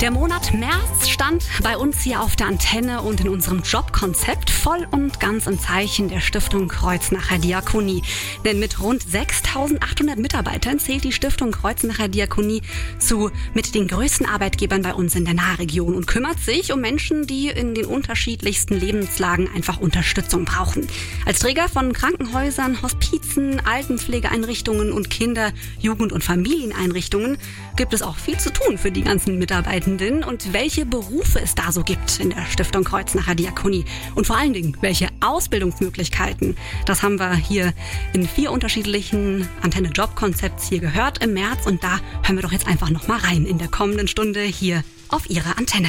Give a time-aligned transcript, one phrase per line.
[0.00, 4.86] Der Monat März stand bei uns hier auf der Antenne und in unserem Jobkonzept voll
[4.92, 8.02] und ganz im Zeichen der Stiftung Kreuznacher Diakonie.
[8.42, 12.62] Denn mit rund 6800 Mitarbeitern zählt die Stiftung Kreuznacher Diakonie
[12.98, 17.26] zu mit den größten Arbeitgebern bei uns in der Nahregion und kümmert sich um Menschen,
[17.26, 20.88] die in den unterschiedlichsten Lebenslagen einfach Unterstützung brauchen.
[21.26, 27.36] Als Träger von Krankenhäusern, Hospizen, Altenpflegeeinrichtungen und Kinder-, Jugend- und Familieneinrichtungen
[27.76, 31.54] gibt es auch viel zu tun für die ganzen Mitarbeiter Mitarbeitenden und welche Berufe es
[31.54, 33.84] da so gibt in der Stiftung Kreuznacher Diakonie.
[34.14, 36.56] Und vor allen Dingen, welche Ausbildungsmöglichkeiten.
[36.86, 37.72] Das haben wir hier
[38.12, 41.66] in vier unterschiedlichen Antenne-Job-Konzepts hier gehört im März.
[41.66, 45.28] Und da hören wir doch jetzt einfach nochmal rein in der kommenden Stunde hier auf
[45.28, 45.88] Ihrer Antenne.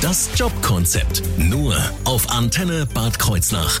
[0.00, 3.80] Das Jobkonzept nur auf Antenne Bad Kreuznach.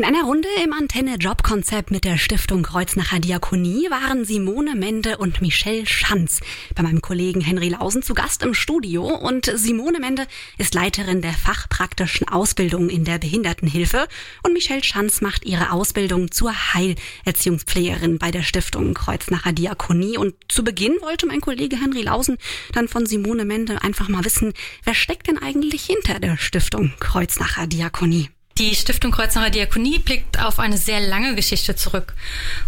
[0.00, 5.84] In einer Runde im Antenne-Job-Konzept mit der Stiftung Kreuznacher Diakonie waren Simone Mende und Michelle
[5.84, 6.40] Schanz
[6.74, 9.02] bei meinem Kollegen Henry Lausen zu Gast im Studio.
[9.02, 10.26] Und Simone Mende
[10.56, 14.08] ist Leiterin der fachpraktischen Ausbildung in der Behindertenhilfe
[14.42, 20.16] und Michelle Schanz macht ihre Ausbildung zur Heilerziehungspflegerin bei der Stiftung Kreuznacher Diakonie.
[20.16, 22.38] Und zu Beginn wollte mein Kollege Henry Lausen
[22.72, 27.66] dann von Simone Mende einfach mal wissen, wer steckt denn eigentlich hinter der Stiftung Kreuznacher
[27.66, 28.30] Diakonie?
[28.60, 32.12] Die Stiftung Kreuznacher Diakonie blickt auf eine sehr lange Geschichte zurück.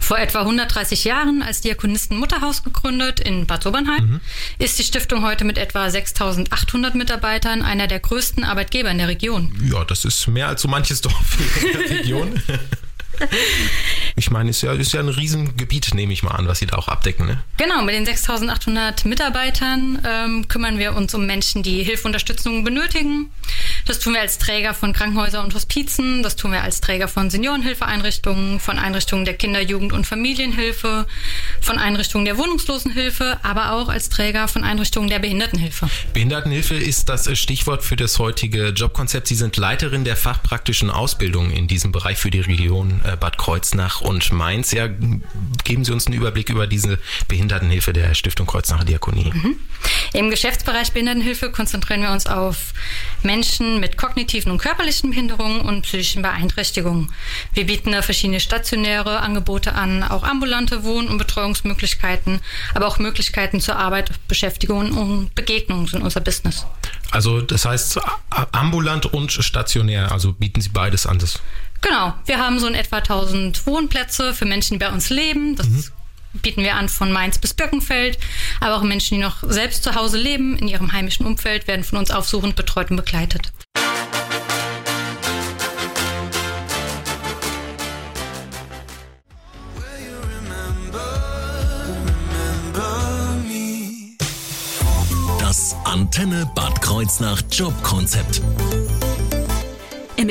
[0.01, 4.21] Vor etwa 130 Jahren als Diakonisten Mutterhaus gegründet in Bad Sobernheim, mhm.
[4.59, 9.55] ist die Stiftung heute mit etwa 6800 Mitarbeitern einer der größten Arbeitgeber in der Region.
[9.71, 12.43] Ja, das ist mehr als so manches Dorf in der Region.
[14.17, 16.77] Ich meine, ist ja, ist ja ein Riesengebiet, nehme ich mal an, was Sie da
[16.77, 17.27] auch abdecken.
[17.27, 17.43] Ne?
[17.57, 22.65] Genau, mit den 6800 Mitarbeitern ähm, kümmern wir uns um Menschen, die Hilfe und Unterstützung
[22.65, 23.31] benötigen.
[23.87, 27.31] Das tun wir als Träger von Krankenhäusern und Hospizen, das tun wir als Träger von
[27.31, 31.07] Seniorenhilfeeinrichtungen, von Einrichtungen der Kinder-, Jugend- und Familienhilfe,
[31.61, 35.89] von Einrichtungen der Wohnungslosenhilfe, aber auch als Träger von Einrichtungen der Behindertenhilfe.
[36.13, 39.29] Behindertenhilfe ist das Stichwort für das heutige Jobkonzept.
[39.29, 44.01] Sie sind Leiterin der fachpraktischen Ausbildung in diesem Bereich für die Region äh, Bad Kreuznach
[44.01, 44.73] und Mainz.
[44.73, 44.89] Ja,
[45.65, 49.31] geben Sie uns einen Überblick über diese Behindertenhilfe der Stiftung Kreuznacher Diakonie.
[49.33, 49.57] Mhm.
[50.13, 52.73] Im Geschäftsbereich Behindertenhilfe konzentrieren wir uns auf
[53.23, 57.13] Menschen mit kognitiven und körperlichen Behinderungen und psychischen Beeinträchtigungen.
[57.55, 62.41] Wir bieten da verschiedene stationäre Angebote an, auch ambulante Wohn- und Betreuungsmöglichkeiten,
[62.75, 66.67] aber auch Möglichkeiten zur Arbeit, Beschäftigung und Begegnung sind unser Business.
[67.11, 68.01] Also das heißt
[68.53, 71.19] ambulant und stationär, also bieten Sie beides an.
[71.19, 71.41] Das
[71.83, 75.57] Genau, wir haben so in etwa 1000 Wohnplätze für Menschen, die bei uns leben.
[75.57, 75.85] Das mhm.
[76.35, 78.19] Bieten wir an von Mainz bis Birkenfeld.
[78.61, 81.99] Aber auch Menschen, die noch selbst zu Hause leben, in ihrem heimischen Umfeld, werden von
[81.99, 83.53] uns aufsuchend betreut und begleitet.
[95.39, 98.41] Das Antenne Bad Kreuznach Jobkonzept.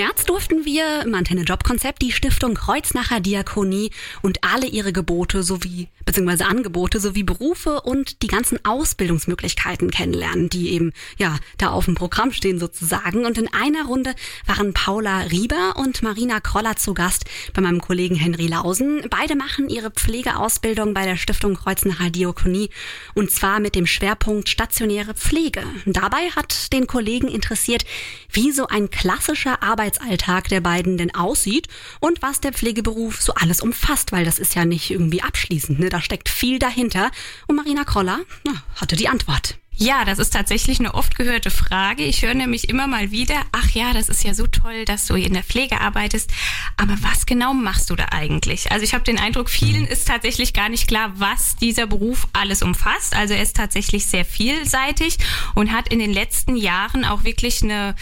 [0.01, 3.91] März durften wir im Antenne Jobkonzept die Stiftung Kreuznacher Diakonie
[4.23, 10.71] und alle ihre Gebote sowie beziehungsweise Angebote sowie Berufe und die ganzen Ausbildungsmöglichkeiten kennenlernen, die
[10.71, 13.25] eben ja da auf dem Programm stehen sozusagen.
[13.25, 18.15] Und in einer Runde waren Paula Rieber und Marina Kroller zu Gast bei meinem Kollegen
[18.15, 19.05] Henry Lausen.
[19.09, 22.69] Beide machen ihre Pflegeausbildung bei der Stiftung Kreuznacher Diakonie
[23.13, 25.63] und zwar mit dem Schwerpunkt stationäre Pflege.
[25.85, 27.85] Dabei hat den Kollegen interessiert,
[28.31, 31.67] wie so ein klassischer Arbeit Arbeitsalltag der beiden denn aussieht
[31.99, 35.89] und was der Pflegeberuf so alles umfasst, weil das ist ja nicht irgendwie abschließend, ne?
[35.89, 37.11] da steckt viel dahinter.
[37.47, 39.57] Und Marina Kroller na, hatte die Antwort.
[39.73, 42.03] Ja, das ist tatsächlich eine oft gehörte Frage.
[42.03, 45.15] Ich höre nämlich immer mal wieder, ach ja, das ist ja so toll, dass du
[45.15, 46.29] in der Pflege arbeitest.
[46.77, 48.71] Aber was genau machst du da eigentlich?
[48.71, 52.61] Also ich habe den Eindruck, vielen ist tatsächlich gar nicht klar, was dieser Beruf alles
[52.61, 53.15] umfasst.
[53.15, 55.17] Also er ist tatsächlich sehr vielseitig
[55.55, 57.95] und hat in den letzten Jahren auch wirklich eine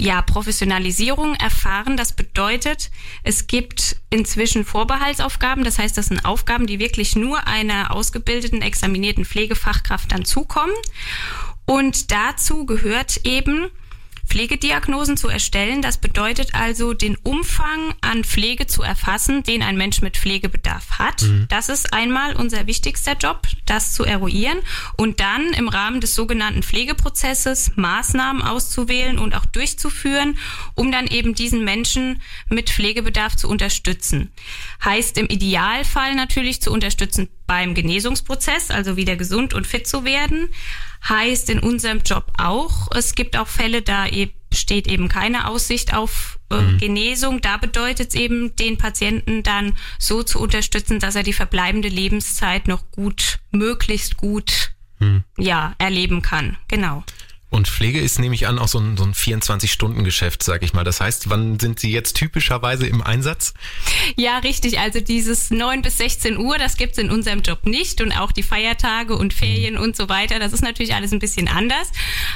[0.00, 1.96] ja, Professionalisierung erfahren.
[1.96, 2.90] Das bedeutet,
[3.24, 5.64] es gibt inzwischen Vorbehaltsaufgaben.
[5.64, 10.74] Das heißt, das sind Aufgaben, die wirklich nur einer ausgebildeten, examinierten Pflegefachkraft dann zukommen.
[11.66, 13.70] Und dazu gehört eben,
[14.28, 15.82] Pflegediagnosen zu erstellen.
[15.82, 21.22] Das bedeutet also, den Umfang an Pflege zu erfassen, den ein Mensch mit Pflegebedarf hat.
[21.22, 21.46] Mhm.
[21.48, 24.58] Das ist einmal unser wichtigster Job, das zu eruieren
[24.96, 30.38] und dann im Rahmen des sogenannten Pflegeprozesses Maßnahmen auszuwählen und auch durchzuführen,
[30.74, 34.30] um dann eben diesen Menschen mit Pflegebedarf zu unterstützen.
[34.84, 40.48] Heißt im Idealfall natürlich zu unterstützen beim Genesungsprozess, also wieder gesund und fit zu werden
[41.06, 44.06] heißt in unserem Job auch, es gibt auch Fälle, da
[44.50, 46.78] besteht eben keine Aussicht auf äh, mhm.
[46.78, 47.40] Genesung.
[47.40, 52.66] Da bedeutet es eben, den Patienten dann so zu unterstützen, dass er die verbleibende Lebenszeit
[52.66, 55.24] noch gut, möglichst gut, mhm.
[55.36, 56.56] ja, erleben kann.
[56.68, 57.04] Genau.
[57.50, 60.84] Und Pflege ist, nehme ich an, auch so ein, so ein 24-Stunden-Geschäft, sag ich mal.
[60.84, 63.54] Das heißt, wann sind Sie jetzt typischerweise im Einsatz?
[64.16, 64.78] Ja, richtig.
[64.78, 68.02] Also dieses 9 bis 16 Uhr, das gibt's in unserem Job nicht.
[68.02, 69.80] Und auch die Feiertage und Ferien mhm.
[69.80, 71.90] und so weiter, das ist natürlich alles ein bisschen anders.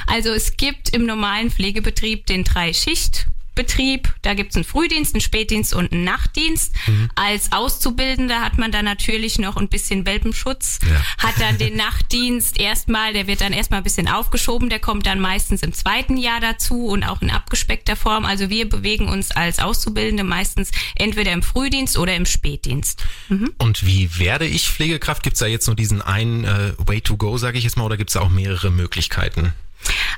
[0.07, 4.13] Also es gibt im normalen Pflegebetrieb den Drei-Schicht- Betrieb.
[4.21, 6.73] Da gibt's einen Frühdienst, einen Spätdienst und einen Nachtdienst.
[6.87, 7.09] Mhm.
[7.15, 11.25] Als Auszubildender hat man dann natürlich noch ein bisschen Welpenschutz, ja.
[11.25, 15.19] hat dann den Nachtdienst erstmal, der wird dann erstmal ein bisschen aufgeschoben, der kommt dann
[15.19, 18.25] meistens im zweiten Jahr dazu und auch in abgespeckter Form.
[18.25, 23.05] Also wir bewegen uns als Auszubildende meistens entweder im Frühdienst oder im Spätdienst.
[23.29, 23.53] Mhm.
[23.57, 25.23] Und wie werde ich Pflegekraft?
[25.23, 27.97] Gibt's da jetzt nur diesen einen äh, Way to go, sage ich jetzt mal, oder
[27.97, 29.53] gibt's da auch mehrere Möglichkeiten?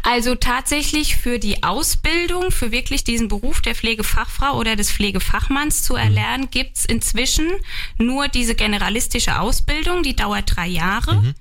[0.03, 5.95] Also tatsächlich für die Ausbildung, für wirklich diesen Beruf der Pflegefachfrau oder des Pflegefachmanns zu
[5.95, 7.49] erlernen, gibt's inzwischen
[7.97, 11.15] nur diese generalistische Ausbildung, die dauert drei Jahre.
[11.15, 11.35] Mhm.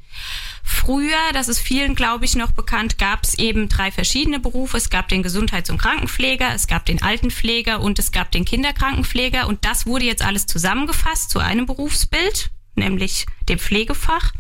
[0.63, 4.79] Früher, das ist vielen, glaube ich, noch bekannt, gab es eben drei verschiedene Berufe.
[4.79, 9.47] Es gab den Gesundheits- und Krankenpfleger, es gab den Altenpfleger und es gab den Kinderkrankenpfleger.
[9.47, 14.33] Und das wurde jetzt alles zusammengefasst zu einem Berufsbild nämlich dem Pflegefach.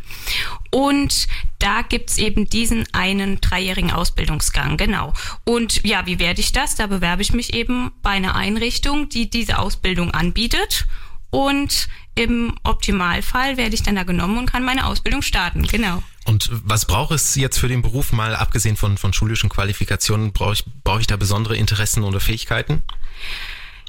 [0.71, 1.29] Und
[1.59, 5.12] da gibt's eben diesen einen dreijährigen Ausbildungsgang, genau.
[5.45, 6.75] Und ja, wie werde ich das?
[6.75, 10.87] Da bewerbe ich mich eben bei einer Einrichtung, die diese Ausbildung anbietet.
[11.31, 16.03] Und im Optimalfall werde ich dann da genommen und kann meine Ausbildung starten, genau.
[16.25, 20.55] Und was braucht es jetzt für den Beruf, mal abgesehen von, von schulischen Qualifikationen, brauche
[20.55, 22.83] ich, brauche ich da besondere Interessen oder Fähigkeiten?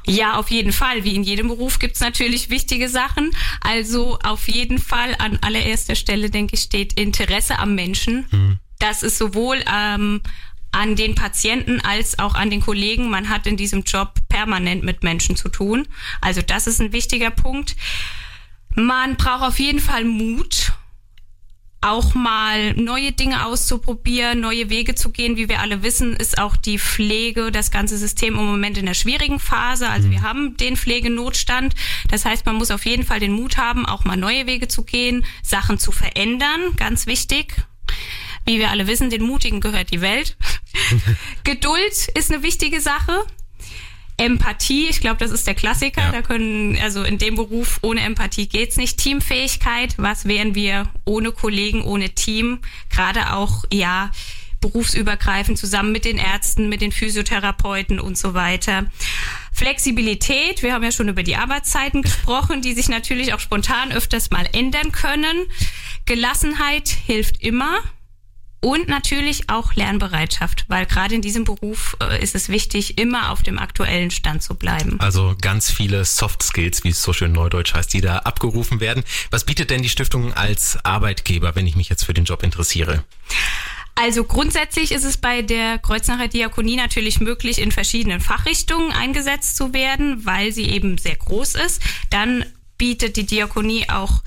[0.08, 1.04] Ja, auf jeden Fall.
[1.04, 3.32] Wie in jedem Beruf gibt's natürlich wichtige Sachen.
[3.62, 8.26] Also auf jeden Fall an allererster Stelle, denke ich, steht Interesse am Menschen.
[8.32, 8.60] Mhm.
[8.80, 10.22] Das ist sowohl ähm,
[10.72, 13.10] an den Patienten als auch an den Kollegen.
[13.10, 15.88] Man hat in diesem Job permanent mit Menschen zu tun.
[16.22, 17.76] Also das ist ein wichtiger Punkt.
[18.76, 20.74] Man braucht auf jeden Fall Mut
[21.86, 25.38] auch mal neue Dinge auszuprobieren, neue Wege zu gehen.
[25.38, 28.96] Wie wir alle wissen, ist auch die Pflege, das ganze System im Moment in der
[28.96, 29.90] schwierigen Phase.
[29.90, 30.24] Also wir mhm.
[30.24, 31.76] haben den Pflegenotstand.
[32.10, 34.84] Das heißt, man muss auf jeden Fall den Mut haben, auch mal neue Wege zu
[34.84, 36.76] gehen, Sachen zu verändern.
[36.76, 37.56] Ganz wichtig.
[38.46, 40.38] Wie wir alle wissen, den Mutigen gehört die Welt.
[41.44, 43.26] Geduld ist eine wichtige Sache.
[44.18, 46.02] Empathie, ich glaube, das ist der Klassiker.
[46.02, 46.12] Ja.
[46.12, 48.98] Da können, also in dem Beruf ohne Empathie geht's nicht.
[48.98, 52.60] Teamfähigkeit, was wären wir ohne Kollegen, ohne Team?
[52.90, 54.12] Gerade auch, ja,
[54.62, 58.86] berufsübergreifend zusammen mit den Ärzten, mit den Physiotherapeuten und so weiter.
[59.52, 64.32] Flexibilität, wir haben ja schon über die Arbeitszeiten gesprochen, die sich natürlich auch spontan öfters
[64.32, 65.46] mal ändern können.
[66.06, 67.80] Gelassenheit hilft immer.
[68.66, 73.44] Und natürlich auch Lernbereitschaft, weil gerade in diesem Beruf äh, ist es wichtig, immer auf
[73.44, 75.00] dem aktuellen Stand zu bleiben.
[75.00, 79.04] Also ganz viele Soft Skills, wie es so schön neudeutsch heißt, die da abgerufen werden.
[79.30, 83.04] Was bietet denn die Stiftung als Arbeitgeber, wenn ich mich jetzt für den Job interessiere?
[83.94, 89.76] Also grundsätzlich ist es bei der Kreuznacher Diakonie natürlich möglich, in verschiedenen Fachrichtungen eingesetzt zu
[89.76, 91.84] werden, weil sie eben sehr groß ist.
[92.10, 92.44] Dann
[92.80, 94.24] bietet die Diakonie auch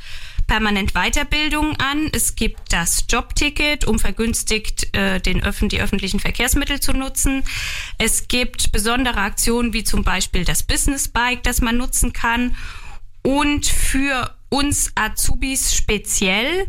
[0.49, 2.11] permanent Weiterbildung an.
[2.13, 7.45] Es gibt das Jobticket, um vergünstigt äh, den Öffn die öffentlichen Verkehrsmittel zu nutzen.
[7.99, 12.57] Es gibt besondere Aktionen wie zum Beispiel das Business Bike, das man nutzen kann.
[13.23, 16.67] Und für uns Azubis speziell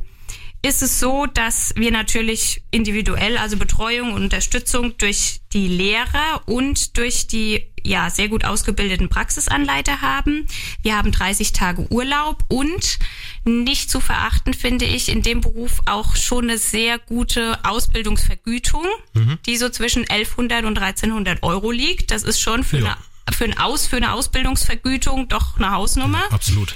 [0.62, 6.98] ist es so, dass wir natürlich individuell, also Betreuung und Unterstützung durch die Lehrer und
[6.98, 10.48] durch die ja sehr gut ausgebildeten Praxisanleiter haben.
[10.82, 13.00] Wir haben 30 Tage Urlaub und
[13.46, 19.40] nicht zu verachten finde ich in dem Beruf auch schon eine sehr gute Ausbildungsvergütung, mhm.
[19.46, 22.12] die so zwischen 1100 und 1300 Euro liegt.
[22.12, 22.98] Das ist schon für, ja.
[23.26, 26.20] eine, für, ein Aus, für eine Ausbildungsvergütung doch eine Hausnummer.
[26.30, 26.76] Ja, absolut.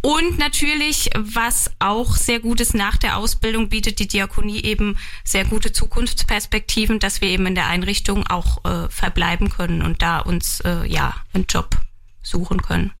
[0.00, 5.44] Und natürlich, was auch sehr gut ist, nach der Ausbildung bietet die Diakonie eben sehr
[5.44, 10.60] gute Zukunftsperspektiven, dass wir eben in der Einrichtung auch äh, verbleiben können und da uns
[10.60, 11.70] äh, ja einen Job
[12.22, 12.92] suchen können.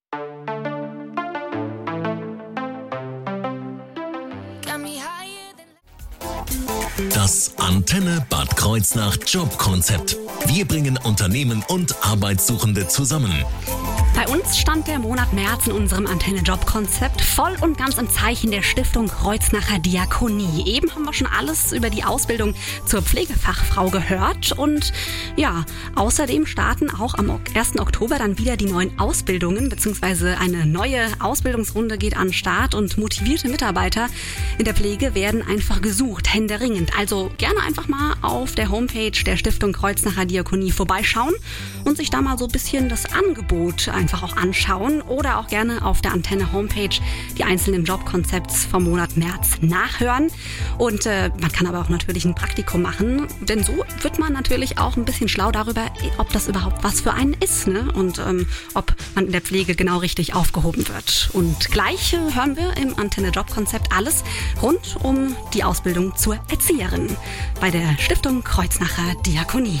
[7.14, 10.16] Das Antenne Bad Kreuznach Jobkonzept.
[10.46, 13.44] Wir bringen Unternehmen und Arbeitssuchende zusammen.
[14.18, 18.62] Bei uns stand der Monat März in unserem Antenne-Job-Konzept voll und ganz im Zeichen der
[18.62, 20.64] Stiftung Kreuznacher Diakonie.
[20.66, 24.92] Eben haben wir schon alles über die Ausbildung zur Pflegefachfrau gehört und
[25.36, 27.78] ja, außerdem starten auch am 1.
[27.78, 33.48] Oktober dann wieder die neuen Ausbildungen, beziehungsweise eine neue Ausbildungsrunde geht an Start und motivierte
[33.48, 34.08] Mitarbeiter
[34.58, 36.90] in der Pflege werden einfach gesucht, händeringend.
[36.98, 41.34] Also gerne einfach mal auf der Homepage der Stiftung Kreuznacher Diakonie vorbeischauen
[41.84, 45.84] und sich da mal so ein bisschen das Angebot einfach auch anschauen oder auch gerne
[45.84, 46.96] auf der Antenne Homepage
[47.36, 50.28] die einzelnen Jobkonzepts vom Monat März nachhören.
[50.78, 54.78] Und äh, man kann aber auch natürlich ein Praktikum machen, denn so wird man natürlich
[54.78, 55.86] auch ein bisschen schlau darüber,
[56.18, 57.90] ob das überhaupt was für einen ist ne?
[57.92, 61.30] und ähm, ob man in der Pflege genau richtig aufgehoben wird.
[61.32, 64.24] Und gleich äh, hören wir im Antenne Jobkonzept alles
[64.62, 67.16] rund um die Ausbildung zur Erzieherin
[67.60, 69.80] bei der Stiftung Kreuznacher Diakonie.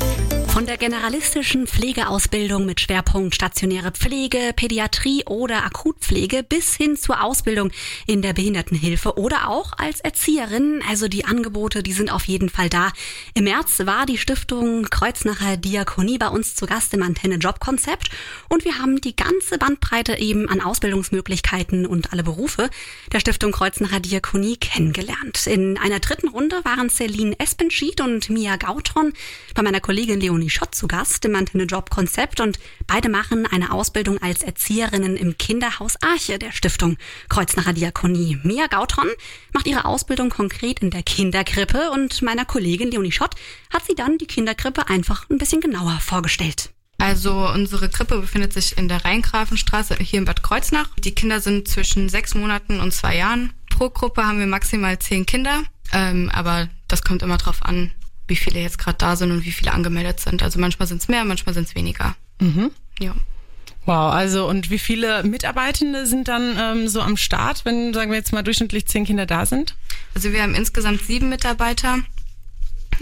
[0.53, 7.71] Von der generalistischen Pflegeausbildung mit Schwerpunkt stationäre Pflege, Pädiatrie oder Akutpflege bis hin zur Ausbildung
[8.05, 10.83] in der Behindertenhilfe oder auch als Erzieherin.
[10.89, 12.91] Also die Angebote, die sind auf jeden Fall da.
[13.33, 18.09] Im März war die Stiftung Kreuznacher Diakonie bei uns zu Gast im Antenne Jobkonzept
[18.49, 22.69] und wir haben die ganze Bandbreite eben an Ausbildungsmöglichkeiten und alle Berufe
[23.13, 25.47] der Stiftung Kreuznacher Diakonie kennengelernt.
[25.47, 29.13] In einer dritten Runde waren Celine Espenschied und Mia Gautron
[29.55, 32.57] bei meiner Kollegin Leonie Schott zu Gast im Antenne Job Konzept und
[32.87, 36.97] beide machen eine Ausbildung als Erzieherinnen im Kinderhaus Arche der Stiftung
[37.29, 38.39] Kreuznacher Diakonie.
[38.41, 39.07] Mia Gautron
[39.53, 43.35] macht ihre Ausbildung konkret in der Kinderkrippe und meiner Kollegin Leonie Schott
[43.71, 46.71] hat sie dann die Kinderkrippe einfach ein bisschen genauer vorgestellt.
[46.97, 50.89] Also unsere Krippe befindet sich in der Rheingrafenstraße hier in Bad Kreuznach.
[50.97, 53.53] Die Kinder sind zwischen sechs Monaten und zwei Jahren.
[53.69, 55.61] Pro Gruppe haben wir maximal zehn Kinder,
[55.93, 57.91] ähm, aber das kommt immer drauf an,
[58.31, 60.41] wie viele jetzt gerade da sind und wie viele angemeldet sind.
[60.41, 62.15] Also manchmal sind es mehr, manchmal sind es weniger.
[62.39, 62.71] Mhm.
[62.99, 63.13] Ja.
[63.85, 68.17] Wow, also und wie viele Mitarbeitende sind dann ähm, so am Start, wenn, sagen wir
[68.17, 69.75] jetzt mal, durchschnittlich zehn Kinder da sind?
[70.15, 71.97] Also wir haben insgesamt sieben Mitarbeiter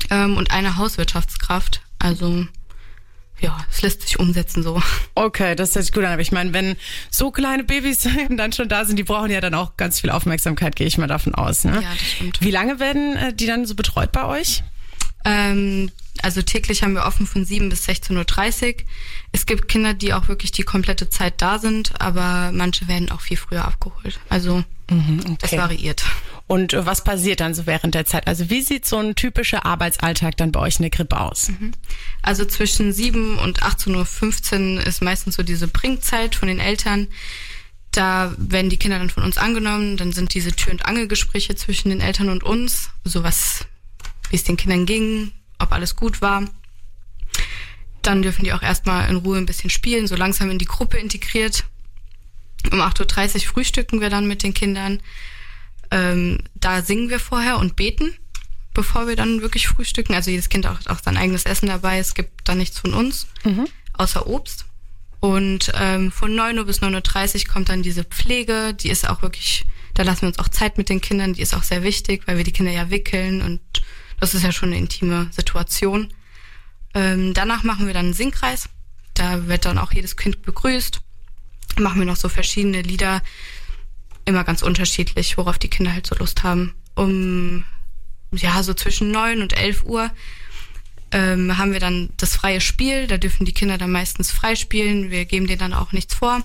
[0.09, 1.81] ähm, und eine Hauswirtschaftskraft.
[1.99, 2.47] Also
[3.39, 4.81] ja, es lässt sich umsetzen so.
[5.13, 6.13] Okay, das hört sich gut an.
[6.13, 6.75] Aber ich meine, wenn
[7.11, 10.75] so kleine Babys dann schon da sind, die brauchen ja dann auch ganz viel Aufmerksamkeit,
[10.75, 11.65] gehe ich mal davon aus.
[11.65, 11.81] Ne?
[11.83, 12.41] Ja, das stimmt.
[12.41, 14.63] Wie lange werden äh, die dann so betreut bei euch?
[15.25, 18.73] Ähm, also täglich haben wir offen von 7 bis 16.30 Uhr.
[19.31, 23.21] Es gibt Kinder, die auch wirklich die komplette Zeit da sind, aber manche werden auch
[23.21, 24.19] viel früher abgeholt.
[24.29, 26.03] Also Mhm, es variiert.
[26.47, 28.27] Und äh, was passiert dann so während der Zeit?
[28.27, 31.51] Also wie sieht so ein typischer Arbeitsalltag dann bei euch in der Krippe aus?
[32.21, 37.07] Also zwischen 7 und 18.15 Uhr ist meistens so diese Bringzeit von den Eltern.
[37.91, 41.89] Da werden die Kinder dann von uns angenommen, dann sind diese Tür- und Angelgespräche zwischen
[41.89, 43.65] den Eltern und uns, sowas,
[44.29, 46.45] wie es den Kindern ging, ob alles gut war.
[48.01, 50.97] Dann dürfen die auch erstmal in Ruhe ein bisschen spielen, so langsam in die Gruppe
[50.97, 51.65] integriert.
[52.71, 55.01] Um 8.30 Uhr frühstücken wir dann mit den Kindern.
[55.91, 58.13] Ähm, da singen wir vorher und beten,
[58.73, 60.13] bevor wir dann wirklich frühstücken.
[60.13, 61.99] Also jedes Kind hat auch sein eigenes Essen dabei.
[61.99, 63.27] Es gibt da nichts von uns,
[63.93, 64.65] außer Obst.
[65.19, 68.73] Und ähm, von 9 Uhr bis 9.30 Uhr kommt dann diese Pflege.
[68.73, 71.33] Die ist auch wirklich, da lassen wir uns auch Zeit mit den Kindern.
[71.33, 73.59] Die ist auch sehr wichtig, weil wir die Kinder ja wickeln und
[74.19, 76.13] das ist ja schon eine intime Situation.
[76.93, 78.69] Ähm, danach machen wir dann einen Singkreis.
[79.13, 81.01] Da wird dann auch jedes Kind begrüßt.
[81.77, 83.21] Machen wir noch so verschiedene Lieder,
[84.25, 86.73] immer ganz unterschiedlich, worauf die Kinder halt so Lust haben.
[86.95, 87.63] Um,
[88.31, 90.11] ja, so zwischen neun und elf Uhr
[91.11, 93.07] ähm, haben wir dann das freie Spiel.
[93.07, 95.09] Da dürfen die Kinder dann meistens frei spielen.
[95.11, 96.41] Wir geben denen dann auch nichts vor.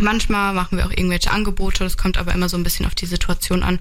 [0.00, 1.84] Manchmal machen wir auch irgendwelche Angebote.
[1.84, 3.78] Das kommt aber immer so ein bisschen auf die Situation an.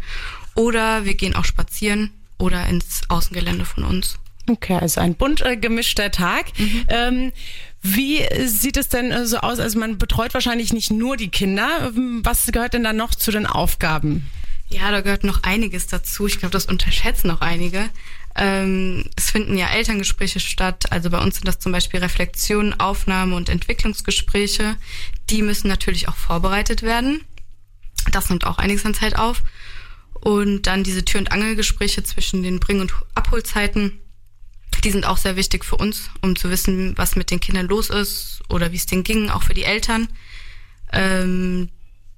[0.55, 4.17] Oder wir gehen auch spazieren oder ins Außengelände von uns.
[4.49, 6.45] Okay, also ein bunt äh, gemischter Tag.
[6.87, 7.33] Ähm,
[7.81, 9.59] wie sieht es denn äh, so aus?
[9.59, 11.91] Also man betreut wahrscheinlich nicht nur die Kinder.
[11.95, 14.27] Ähm, Was gehört denn da noch zu den Aufgaben?
[14.69, 16.27] Ja, da gehört noch einiges dazu.
[16.27, 17.89] Ich glaube, das unterschätzen auch einige.
[18.35, 20.91] Ähm, es finden ja Elterngespräche statt.
[20.91, 24.75] Also bei uns sind das zum Beispiel Reflexion, Aufnahme und Entwicklungsgespräche.
[25.29, 27.21] Die müssen natürlich auch vorbereitet werden.
[28.11, 29.43] Das nimmt auch einiges an Zeit auf.
[30.21, 33.99] Und dann diese Tür- und Angelgespräche zwischen den Bring- und Abholzeiten.
[34.83, 37.89] Die sind auch sehr wichtig für uns, um zu wissen, was mit den Kindern los
[37.89, 40.07] ist oder wie es denen ging, auch für die Eltern.
[40.91, 41.69] Ähm,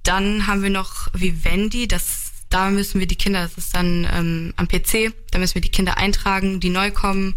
[0.02, 4.52] dann haben wir noch Vivendi, das Da müssen wir die Kinder, das ist dann ähm,
[4.56, 7.36] am PC, da müssen wir die Kinder eintragen, die neu kommen,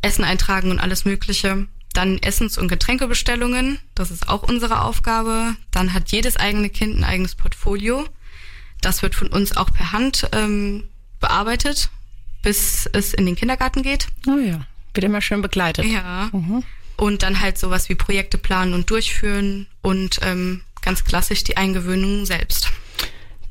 [0.00, 1.68] Essen eintragen und alles Mögliche.
[1.92, 5.54] Dann Essens- und Getränkebestellungen, das ist auch unsere Aufgabe.
[5.70, 8.08] Dann hat jedes eigene Kind ein eigenes Portfolio.
[8.82, 10.84] Das wird von uns auch per Hand ähm,
[11.20, 11.88] bearbeitet,
[12.42, 14.08] bis es in den Kindergarten geht.
[14.26, 15.86] Oh ja, wird immer schön begleitet.
[15.86, 16.28] Ja.
[16.32, 16.62] Mhm.
[16.96, 22.26] Und dann halt sowas wie Projekte planen und durchführen und ähm, ganz klassisch die Eingewöhnung
[22.26, 22.70] selbst.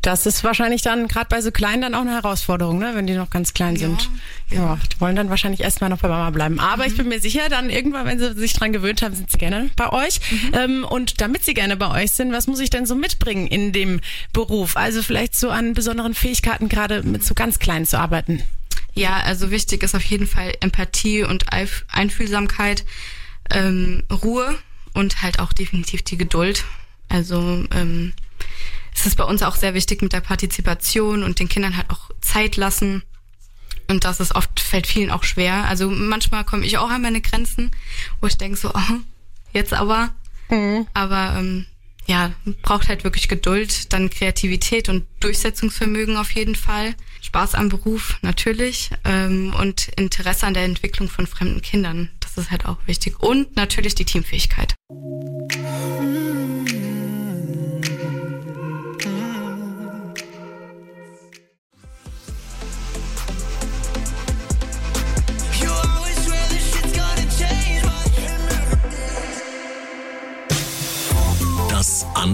[0.01, 2.91] Das ist wahrscheinlich dann gerade bei so kleinen dann auch eine Herausforderung, ne?
[2.95, 4.09] wenn die noch ganz klein ja, sind.
[4.49, 4.57] Ja.
[4.57, 6.59] ja, die wollen dann wahrscheinlich erstmal noch bei Mama bleiben.
[6.59, 6.89] Aber mhm.
[6.89, 9.69] ich bin mir sicher, dann irgendwann, wenn sie sich dran gewöhnt haben, sind sie gerne
[9.75, 10.19] bei euch.
[10.31, 10.51] Mhm.
[10.53, 13.73] Ähm, und damit sie gerne bei euch sind, was muss ich denn so mitbringen in
[13.73, 14.01] dem
[14.33, 14.75] Beruf?
[14.75, 18.41] Also vielleicht so an besonderen Fähigkeiten, gerade mit so ganz kleinen zu arbeiten.
[18.93, 21.45] Ja, also wichtig ist auf jeden Fall Empathie und
[21.91, 22.85] Einfühlsamkeit,
[23.51, 24.57] ähm, Ruhe
[24.93, 26.65] und halt auch definitiv die Geduld.
[27.07, 28.13] Also ähm,
[29.01, 32.11] es ist bei uns auch sehr wichtig mit der Partizipation und den Kindern halt auch
[32.21, 33.01] Zeit lassen.
[33.87, 35.65] Und das ist oft, fällt vielen auch schwer.
[35.65, 37.71] Also manchmal komme ich auch an meine Grenzen,
[38.21, 38.99] wo ich denke so, oh,
[39.53, 40.11] jetzt aber.
[40.49, 40.85] Mhm.
[40.93, 41.65] Aber ähm,
[42.05, 42.31] ja,
[42.61, 46.93] braucht halt wirklich Geduld, dann Kreativität und Durchsetzungsvermögen auf jeden Fall.
[47.21, 52.11] Spaß am Beruf natürlich ähm, und Interesse an der Entwicklung von fremden Kindern.
[52.19, 53.19] Das ist halt auch wichtig.
[53.19, 54.75] Und natürlich die Teamfähigkeit.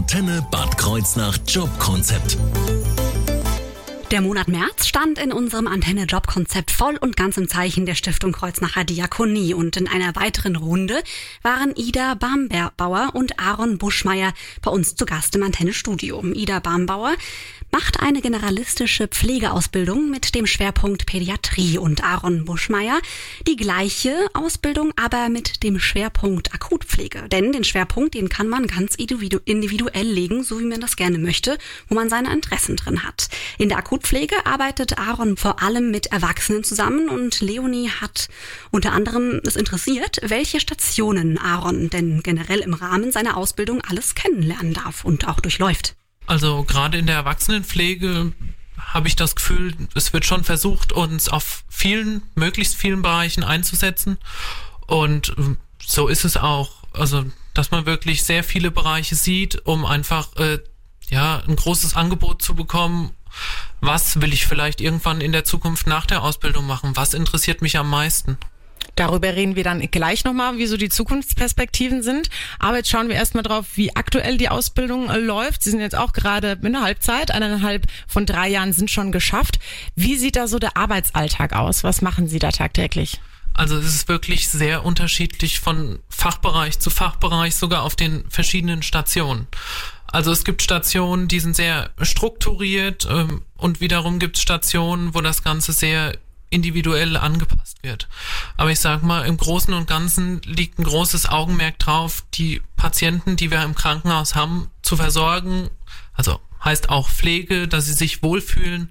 [0.10, 2.38] Antenne Bad Kreuznach Jobkonzept.
[4.10, 8.86] Der Monat März stand in unserem Antenne-Job-Konzept voll und ganz im Zeichen der Stiftung Kreuznacher
[8.86, 9.54] Diakonie.
[9.54, 11.04] Und in einer weiteren Runde
[11.42, 16.24] waren Ida Barmbauer und Aaron Buschmeier bei uns zu Gast im Antenne-Studio.
[16.24, 17.14] Ida Barmbauer
[17.72, 23.00] macht eine generalistische Pflegeausbildung mit dem Schwerpunkt Pädiatrie und Aaron Buschmeier
[23.46, 27.28] die gleiche Ausbildung, aber mit dem Schwerpunkt Akutpflege.
[27.30, 31.58] Denn den Schwerpunkt, den kann man ganz individuell legen, so wie man das gerne möchte,
[31.88, 33.30] wo man seine Interessen drin hat.
[33.58, 38.30] In der Akutpflege arbeitet Aaron vor allem mit Erwachsenen zusammen und Leonie hat
[38.72, 44.74] unter anderem es interessiert, welche Stationen Aaron denn generell im Rahmen seiner Ausbildung alles kennenlernen
[44.74, 45.96] darf und auch durchläuft.
[46.28, 48.34] Also gerade in der Erwachsenenpflege
[48.78, 54.18] habe ich das Gefühl, es wird schon versucht, uns auf vielen, möglichst vielen Bereichen einzusetzen.
[54.86, 56.84] Und ähm, so ist es auch.
[56.94, 60.60] Also, dass man wirklich sehr viele Bereiche sieht, um einfach äh,
[61.10, 63.12] ja ein großes Angebot zu bekommen.
[63.82, 66.96] Was will ich vielleicht irgendwann in der Zukunft nach der Ausbildung machen?
[66.96, 68.38] Was interessiert mich am meisten?
[68.98, 72.30] Darüber reden wir dann gleich nochmal, wie so die Zukunftsperspektiven sind.
[72.60, 75.64] Aber jetzt schauen wir erstmal drauf, wie aktuell die Ausbildung läuft.
[75.64, 79.60] Sie sind jetzt auch gerade in der Halbzeit, eineinhalb von drei Jahren sind schon geschafft.
[79.96, 81.84] Wie sieht da so der Arbeitsalltag aus?
[81.84, 83.22] Was machen Sie da tagtäglich?
[83.54, 89.48] Also es ist wirklich sehr unterschiedlich von Fachbereich zu Fachbereich, sogar auf den verschiedenen Stationen.
[90.08, 95.22] Also es gibt Stationen, die sind sehr strukturiert ähm, und wiederum gibt es Stationen, wo
[95.22, 96.14] das Ganze sehr
[96.50, 98.08] individuell angepasst wird.
[98.56, 103.36] Aber ich sage mal, im Großen und Ganzen liegt ein großes Augenmerk drauf, die Patienten,
[103.36, 105.70] die wir im Krankenhaus haben, zu versorgen.
[106.14, 108.90] Also heißt auch Pflege, dass sie sich wohlfühlen,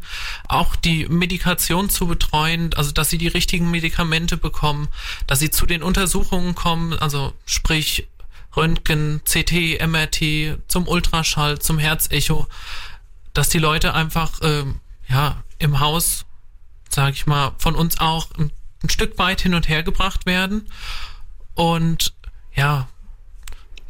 [0.48, 4.88] auch die Medikation zu betreuen, also dass sie die richtigen Medikamente bekommen,
[5.26, 8.08] dass sie zu den Untersuchungen kommen, also sprich
[8.56, 12.46] Röntgen, CT, MRT, zum Ultraschall, zum Herzecho,
[13.34, 14.64] dass die Leute einfach äh,
[15.08, 16.24] ja im Haus
[16.96, 18.50] sage ich mal, von uns auch ein,
[18.82, 20.66] ein Stück weit hin und her gebracht werden.
[21.54, 22.14] Und
[22.54, 22.88] ja,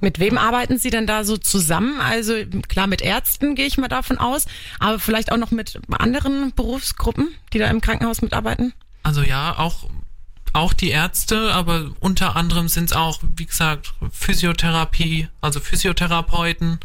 [0.01, 2.01] mit wem arbeiten Sie denn da so zusammen?
[2.01, 2.35] Also
[2.69, 4.45] klar, mit Ärzten gehe ich mal davon aus,
[4.79, 8.75] aber vielleicht auch noch mit anderen Berufsgruppen, die da im Krankenhaus mitarbeiten?
[9.03, 9.89] Also ja, auch,
[10.53, 16.79] auch die Ärzte, aber unter anderem sind es auch, wie gesagt, Physiotherapie, also Physiotherapeuten.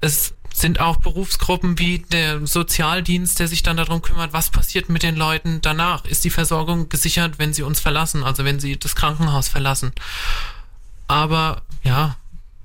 [0.00, 5.02] Es sind auch Berufsgruppen wie der Sozialdienst, der sich dann darum kümmert, was passiert mit
[5.02, 6.04] den Leuten danach.
[6.04, 9.92] Ist die Versorgung gesichert, wenn sie uns verlassen, also wenn sie das Krankenhaus verlassen.
[11.08, 12.16] Aber ja,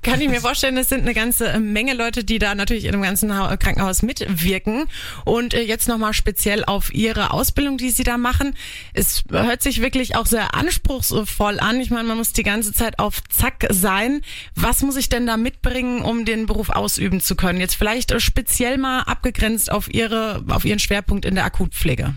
[0.02, 3.02] kann ich mir vorstellen, es sind eine ganze Menge Leute, die da natürlich in dem
[3.02, 4.86] ganzen Krankenhaus mitwirken.
[5.26, 8.56] Und äh, jetzt nochmal speziell auf Ihre Ausbildung, die Sie da machen.
[8.94, 11.82] Es hört sich wirklich auch sehr anspruchsvoll an.
[11.82, 14.22] Ich meine, man muss die ganze Zeit auf Zack sein.
[14.56, 17.60] Was muss ich denn da mitbringen, um den Beruf ausüben zu können?
[17.60, 22.16] Jetzt vielleicht äh, speziell mal abgegrenzt auf Ihre, auf Ihren Schwerpunkt in der Akutpflege.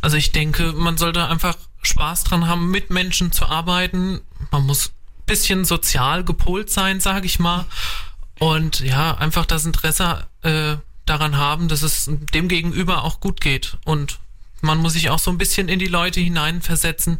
[0.00, 4.20] Also ich denke, man sollte einfach Spaß dran haben, mit Menschen zu arbeiten.
[4.50, 4.92] Man muss
[5.30, 7.64] bisschen sozial gepolt sein, sage ich mal.
[8.38, 13.76] Und ja, einfach das Interesse äh, daran haben, dass es dem Gegenüber auch gut geht.
[13.84, 14.18] Und
[14.60, 17.18] man muss sich auch so ein bisschen in die Leute hineinversetzen,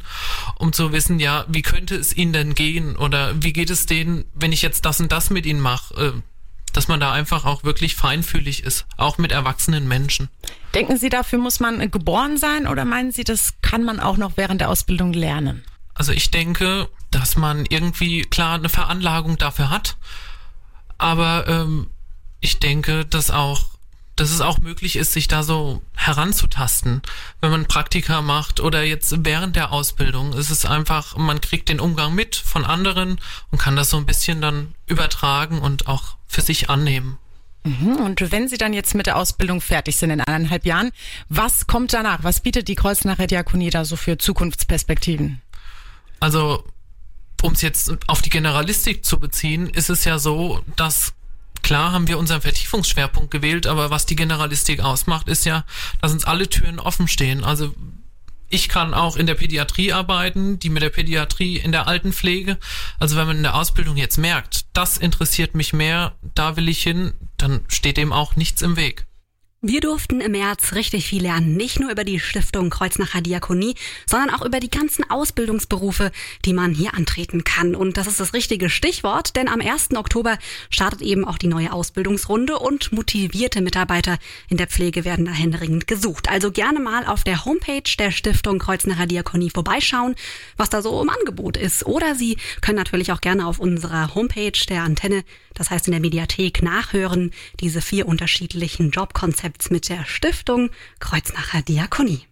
[0.57, 4.25] um zu wissen, ja, wie könnte es ihnen denn gehen oder wie geht es denen,
[4.35, 6.13] wenn ich jetzt das und das mit ihnen mache, äh,
[6.73, 10.29] dass man da einfach auch wirklich feinfühlig ist, auch mit erwachsenen Menschen.
[10.75, 14.37] Denken Sie, dafür muss man geboren sein oder meinen Sie, das kann man auch noch
[14.37, 15.65] während der Ausbildung lernen?
[16.01, 19.99] Also ich denke, dass man irgendwie klar eine Veranlagung dafür hat,
[20.97, 21.91] aber ähm,
[22.41, 23.67] ich denke, dass auch
[24.17, 27.03] dass es auch möglich ist, sich da so heranzutasten.
[27.43, 31.81] Wenn man Praktika macht oder jetzt während der Ausbildung, ist es einfach, man kriegt den
[31.81, 36.41] Umgang mit von anderen und kann das so ein bisschen dann übertragen und auch für
[36.41, 37.19] sich annehmen.
[37.65, 37.97] Mhm.
[37.97, 40.93] Und wenn Sie dann jetzt mit der Ausbildung fertig sind in eineinhalb Jahren,
[41.29, 42.25] was kommt danach?
[42.25, 45.43] Was bietet die Kreuznacher Diakonie da so für Zukunftsperspektiven?
[46.21, 46.65] Also,
[47.43, 51.15] um es jetzt auf die Generalistik zu beziehen, ist es ja so, dass
[51.63, 55.65] Klar haben wir unseren Vertiefungsschwerpunkt gewählt, aber was die Generalistik ausmacht, ist ja,
[56.01, 57.45] dass uns alle Türen offen stehen.
[57.45, 57.75] Also
[58.49, 62.59] ich kann auch in der Pädiatrie arbeiten, die mit der Pädiatrie in der Altenpflege.
[62.99, 66.83] Also wenn man in der Ausbildung jetzt merkt, das interessiert mich mehr, da will ich
[66.83, 69.07] hin, dann steht dem auch nichts im Weg.
[69.63, 73.75] Wir durften im März richtig viel lernen, nicht nur über die Stiftung Kreuznacher Diakonie,
[74.07, 76.13] sondern auch über die ganzen Ausbildungsberufe,
[76.47, 77.75] die man hier antreten kann.
[77.75, 79.91] Und das ist das richtige Stichwort, denn am 1.
[79.97, 80.39] Oktober
[80.71, 84.17] startet eben auch die neue Ausbildungsrunde und motivierte Mitarbeiter
[84.49, 86.31] in der Pflege werden da händeringend gesucht.
[86.31, 90.15] Also gerne mal auf der Homepage der Stiftung Kreuznacher Diakonie vorbeischauen,
[90.57, 91.85] was da so im Angebot ist.
[91.85, 95.23] Oder Sie können natürlich auch gerne auf unserer Homepage der Antenne,
[95.61, 100.71] das heißt in der Mediathek, nachhören, diese vier unterschiedlichen Jobkonzepte Konzepts mit der Stiftung
[101.01, 102.23] Kreuznacher Diakonie.